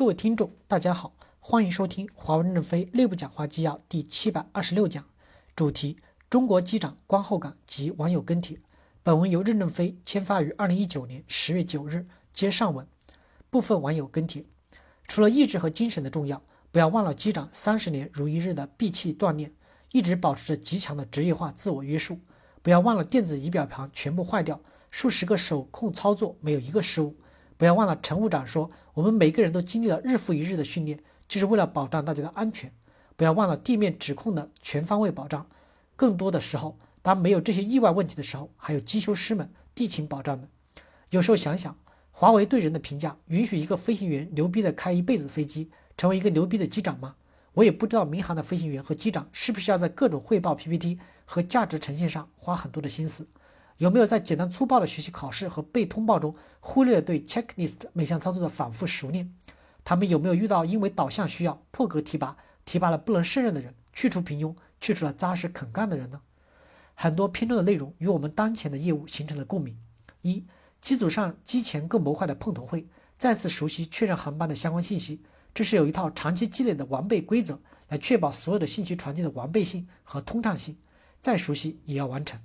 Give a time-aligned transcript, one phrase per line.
[0.00, 5.04] 各位听众，大家好，欢迎收听华为任正非内部讲话纪要第七百二十六讲，
[5.54, 5.98] 主题：
[6.30, 8.58] 中国机长观后感及网友跟帖。
[9.02, 12.86] 本文由任正非签发于二零一九年十月九日，接上文。
[13.50, 14.46] 部分网友跟帖：
[15.06, 16.40] 除了意志和精神的重要，
[16.72, 19.52] 不要忘了机长三十年如一日的闭气锻炼，
[19.92, 22.20] 一直保持着极强的职业化自我约束。
[22.62, 27.16] 不要忘了电子仪表盘全部坏掉，数十个手控操作没有一个失误。
[27.60, 32.72] 不要忘了，乘务长说，我们每个人都经历了日复一日的训练，就是为了保障大家的安全。
[33.16, 35.46] 不要忘了地面指控的全方位保障。
[35.94, 40.48] 更多的时候，当没有这些意外问题的时候，还有机修师们、地勤保障们。
[41.10, 41.76] 有时候想想，
[42.10, 45.68] 华为对人的评价，允许一个飞行员牛逼的开一辈子飞机，
[45.98, 47.16] 成为一个牛逼的机长吗？
[47.52, 53.28] 我也不知道民航的飞行员和机长是不是要在各种汇报 PPT 和价值呈现上花很多的心思。
[53.80, 59.34] 有没有在简单粗暴的学习考试和被通报中忽略了对 checklist 每项操作的反复熟练？
[59.84, 66.20] 他们有没有遇到因为导向需要破格提拔，提拔了不能胜任的人，去除平庸，去除了扎实肯干的人呢？
[66.94, 69.78] 很多篇中的内容与我们当前的业务形成了共鸣。
[70.20, 70.44] 一，
[70.78, 75.22] 机组上机前各模块的碰头会，再次熟悉确认航班的相关信息，
[75.54, 80.76] 这是有一套长期积累的完备规则，来确保所有的信息传递的完备性和通畅性。
[81.18, 82.38] 再熟悉也要完成。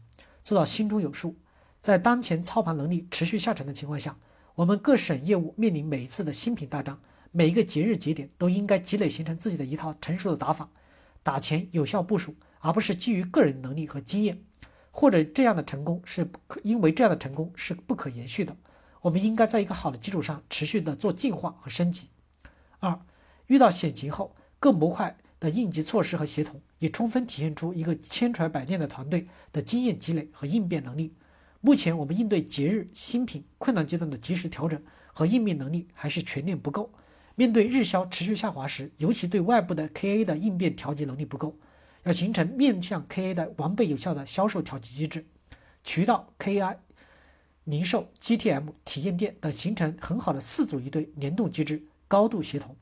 [0.46, 1.36] 做到心中有数，
[1.80, 4.20] 在当前操盘能力持续下沉的情况下，
[4.54, 7.00] 我们各省业务面临每一次的新品大战，
[7.32, 10.70] 每一个节日节点都应该积累形成自己的一套成熟的打法，
[11.24, 14.44] 打前有效部署，而不是基于个人能力和经验，
[14.92, 18.56] 或者这样的成功是不可，因为这样的成功是不可延续的。
[19.02, 22.10] 我们应该在一个好的基础上持续的做进化和升级。
[22.78, 23.00] 二，
[23.48, 25.18] 遇到险情后，各模块。
[25.38, 31.14] 的应急措施和协同，也充分体现出一个千锤百炼的团队的经验积累和应变能力。
[31.62, 34.80] 目前我们应对节日新品困难阶段的及时调整
[35.14, 36.92] 和应变能力还是全面不够。
[37.36, 41.58] 面对日销持续下滑时，尤其对外部的 KA 的应变调节能力不够，
[42.04, 45.26] 要形成面向 KA 的完备有效的销售调节机制，
[45.84, 46.78] 渠道 KI、
[47.64, 52.76] 零售 GTM、体验店等形成很好的四组一对联动机制，高度协同。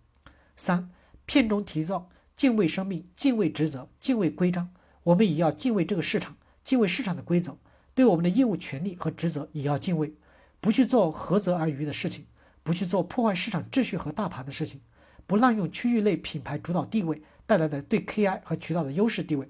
[0.56, 0.92] 三，
[1.26, 2.10] 片中提到。
[2.44, 4.74] 敬畏生命，敬畏职责，敬畏规章。
[5.04, 7.58] 我们也要敬畏这个市场，敬畏市场的规则。
[7.96, 10.16] 对我们的业务权利和职责也要敬畏，
[10.60, 12.26] 不去做涸泽而渔的事情，
[12.62, 14.82] 不去做破坏市场秩序和大盘的事情，
[15.26, 19.50] 不滥用区域内品牌主导地位带来的对 KI 和渠道的优势地位，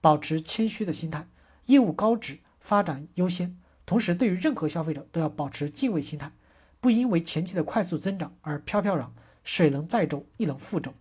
[0.00, 1.28] 保持谦虚的心态，
[1.66, 3.56] 业务高质，发展优先。
[3.86, 6.32] 同时，对于任何消费者都要保持敬畏心态，
[6.80, 9.12] 不因为前期的快速增长而飘飘然。
[9.44, 10.92] 水能载舟，亦能覆舟。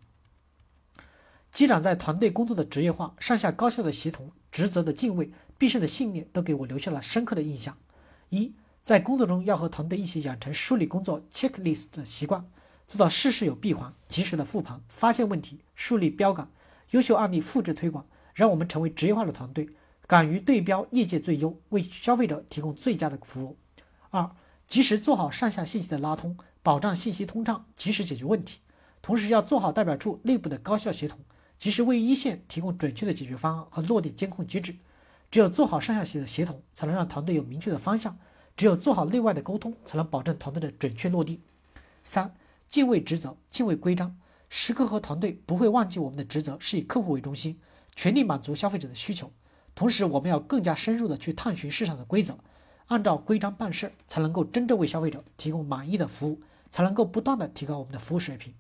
[1.52, 7.78] 机长在团队工作的职业化、上下高效的协同、职责的敬畏、必胜的信念，都给我留下了深刻的印象。
[8.30, 12.50] 一，在工作中要和团队一起养成梳理工作 checklist 的习惯，
[12.88, 16.50] 做到事事有闭环，及时的复盘，发现问题，树立标杆，
[16.92, 19.70] 优秀案例复制推广，让我们成为职业化的团队，
[20.08, 23.58] 敢于对标业界最优，为消费者提供最佳的服务。
[24.12, 24.32] 二，
[24.66, 28.62] 及时做好上下信息的拉通，保障信息通畅，及时解决问题，
[29.02, 31.20] 同时要做好代表处内部的高效协同。
[31.62, 34.78] 及时为一线提供准确的解决方案和落地监控机制。
[35.30, 38.14] 只有做好上下协的协同，才能让团队有明确的方向；
[38.58, 41.40] 只有做好内外的沟通，才能保证团队的准确落地。
[42.04, 42.34] 三、
[42.68, 44.18] 敬畏职责，敬畏规章，
[44.50, 47.60] 时刻和团队不会忘记我们的职责是以客户为中心，
[47.96, 49.32] 全力满足消费者的需求。
[49.76, 52.40] 同时，我们要更加深入的去探寻市场的规则，
[52.88, 56.42] 按照规章办事，才能够真正为消费者提供满意的服务，
[56.72, 58.56] 才能够不断的提高我们的服务水平。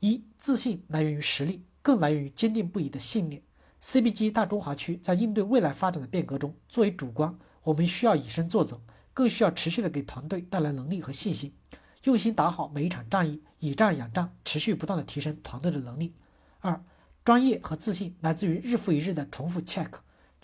[0.00, 3.42] 一自信来源于实力，更来源于坚定不移的信念。
[3.82, 8.80] CBG 大中华区在应对未来发展的变革中，作为主观，我们需要以身作则，
[9.12, 11.52] 更需要持续的给团队带来能力和信心，
[12.04, 16.14] 用心打好每一场战役，以战养战，持续不断的提升团队的能力。
[16.60, 16.84] 二
[17.24, 19.90] 专业和自信来自于日复一日的重复 check，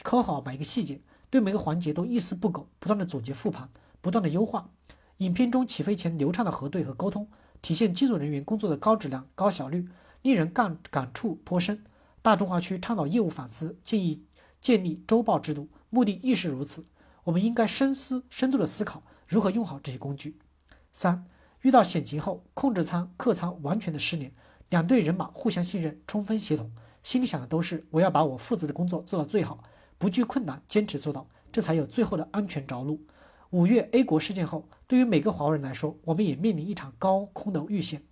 [0.03, 1.01] 抠好每一个细节，
[1.31, 4.71] 对每个环节都一丝不苟，不断的总结复盘，不断的优化。
[5.19, 7.29] 影片中起飞前流畅的核对和沟通。
[7.65, 9.89] 体现机组人员工作的高质量、高效率，
[10.21, 11.83] 令人感感触颇深。
[12.21, 14.27] 大中华区倡导业务反思，建议
[14.61, 16.85] 建立周报制度，目的亦是如此。
[17.23, 20.37] 我们应该深思、深度的思考如何用好这些工具。
[20.93, 21.25] 三、
[21.63, 24.31] 遇到险情后，控制舱、客舱完全的失联，
[24.69, 26.71] 两队人马互相信任，充分协同，
[27.03, 29.65] 心里想的都是我要把我负责的工作做到最好，
[29.97, 33.01] 不惧困难，坚持做到，这才有最后的安全着陆。
[33.55, 38.03] 五月 A 国事件后，对于每个华为人来说，我们也面临一场高空的遇险。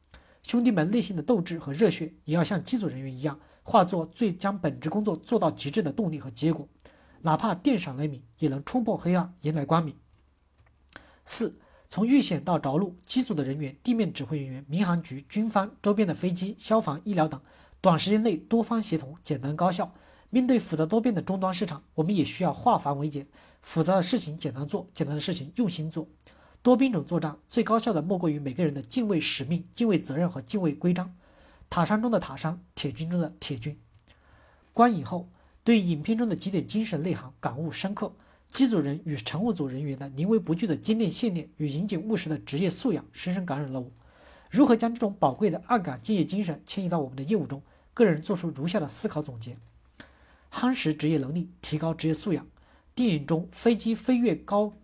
[0.45, 6.69] 兄弟们内心的斗志和热血，也要像机组人员一样，化作最将本职工作做到极致的动力和结果。
[7.23, 9.97] 哪怕电闪雷鸣，也能冲破黑暗，迎来光明。
[11.25, 11.59] 四，
[11.89, 17.41] 从遇险到着陆，机组的人员、地面指挥人员、民航局、军方、周边的飞机、消防、医疗等，
[17.81, 19.93] 短时间内多方协同，简单高效。
[20.35, 23.27] 面对复杂多变的终端市场，我们也需要化繁为简，
[23.61, 26.09] 复杂的事情简单做，简单的事情用心做。
[26.63, 31.15] 多兵种作战最高效的莫过于每个人的敬畏使命、敬畏责任和敬畏规章。
[31.69, 33.79] 塔山中的塔山，铁军中的铁军。
[34.73, 35.29] 观影后，
[35.63, 38.15] 对影片中的几点精神内涵感悟深刻。
[38.49, 43.91] 机组人与乘务组人员的临危不惧的坚定信念与严谨务实的职业素养，深深感染了我。
[44.51, 47.63] 如何将这种宝贵的爱岗敬业精神迁移到我们的业务中？
[47.93, 49.55] 个人做出如下的思考总结：
[50.53, 52.47] 夯实职业能力，提高职业素养。
[52.95, 54.75] 电影中，飞机飞越高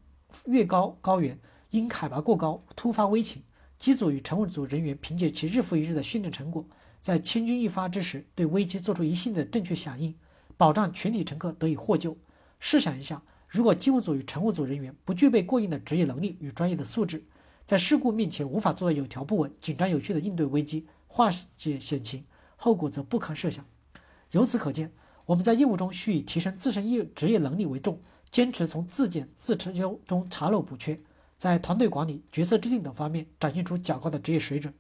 [0.46, 1.38] 越高高原，
[1.70, 3.42] 因海拔过高突发危情，
[3.76, 6.66] 机组与乘务组人员凭借其日复一日的训练成果，
[7.00, 10.16] 在千钧一发之时对危机做出一系列的正确响应，
[10.56, 12.16] 保障全体乘客得以获救。
[12.58, 13.22] 试想一下。
[13.50, 17.24] 如果机务组与乘务组人员不具备过硬的职业能力与专业的素质，
[17.64, 22.26] 在事故面前无法做到有条不紊、紧张有序的应对危机、化解险情，
[22.56, 23.64] 后果则不堪设想。
[24.32, 24.92] 由此可见，
[25.28, 30.98] 我们在业务中需以提升自身业职业能力为重，坚持从自检自修中查漏补缺，
[31.36, 34.72] 在团队管理、决策制定等方面展现出较高的职业水准。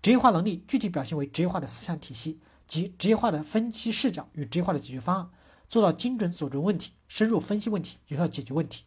[0.00, 5.28] 职业化能力具体表现为职业化的思想体系及职业化的分析视角与职业化的解决方案。
[5.68, 8.84] 做到精准锁准问题，深入分析问题，有效解决问题。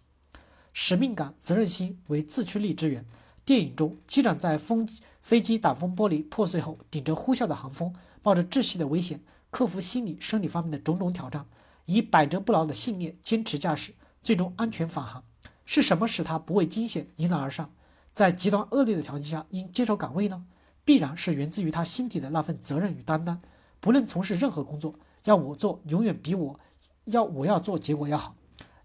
[0.74, 3.06] 使命感、责任心为自驱力之源。
[3.46, 4.90] 电影中，机长在风
[5.22, 7.94] 飞机挡风玻璃破碎后，顶着呼啸的寒风，
[8.24, 9.22] 冒着窒息的危险，
[9.54, 11.46] 克服心理、生理方面的种种挑战，
[11.86, 15.24] 以百折不挠的信念坚持驾驶，最终安全返航。
[15.64, 17.72] 是什么使他不畏惊险，迎难而上，
[18.12, 20.44] 在极端恶劣的条件下应坚守岗位呢？
[20.84, 23.40] 必然是源自于他心底的那份责任与担当。
[23.80, 24.96] 不论从事任何工作，
[25.26, 26.60] 要我做，永远比我。
[27.06, 28.36] 要我要做，结果要好。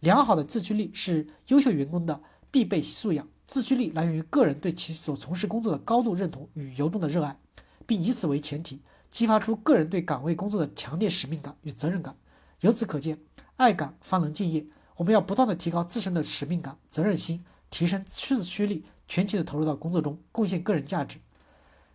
[0.00, 2.20] 良好的自驱力是优秀员工的
[2.50, 3.26] 必备素养。
[3.46, 7.38] 自驱力来源于个人对其所从事工作的高度认同与由衷的热爱，
[7.86, 12.16] 并以此为前提，激发出个人对岗位工作的强烈使命感与责任感。
[12.60, 13.18] 由此可见，
[13.56, 14.66] 爱岗方能敬业。
[14.96, 21.18] 我们要不断的提高自身的使命感、责任心，提升自驱力，全情的投入到工作中，贡献个人价值。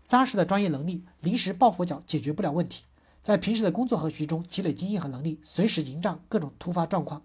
[0.06, 2.83] 扎实的专业能力，临时抱佛脚解决不了问题。
[3.21, 7.21] 在平时的工作和学习中积累经验和能力，随时迎战各种突发状况。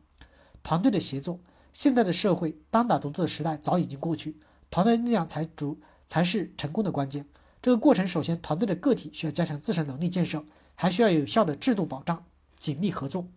[0.63, 1.41] 团队的协作，
[1.73, 4.37] 现在的社会单打独斗的时代早已经过去，
[4.71, 7.27] 团队力量才足才是成功的关键。
[7.61, 10.45] 这个过程首先，团队的个体需要加强自身能力建设，
[10.75, 12.25] 还需要有效的制度保障、
[12.59, 13.29] 紧密合作。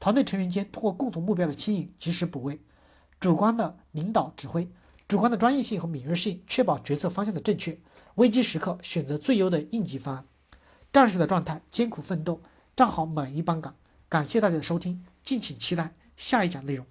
[0.00, 2.60] 团队成员间通过共同目标的牵引，及时补位，
[3.20, 4.68] 主观的领导指挥，
[5.06, 7.78] 主观的专业性和敏锐性，确保决策方向的正确。
[8.16, 10.24] 危机时刻选择最优的应急方案。
[10.92, 12.40] 战士的状态，艰苦奋斗，
[12.74, 13.76] 站好每一班岗。
[14.08, 16.84] 感谢大家的收听，敬请期待下一讲内容。